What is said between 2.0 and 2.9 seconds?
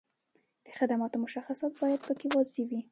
په کې واضح وي.